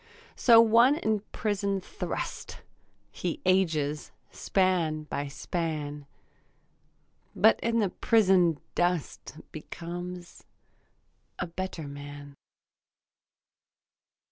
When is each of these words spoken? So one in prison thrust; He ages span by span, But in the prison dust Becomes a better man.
So 0.35 0.59
one 0.59 0.95
in 0.97 1.19
prison 1.31 1.79
thrust; 1.79 2.63
He 3.11 3.39
ages 3.45 4.11
span 4.31 5.03
by 5.03 5.27
span, 5.27 6.07
But 7.35 7.59
in 7.59 7.77
the 7.77 7.89
prison 7.91 8.59
dust 8.73 9.37
Becomes 9.51 10.43
a 11.37 11.45
better 11.45 11.87
man. 11.87 12.33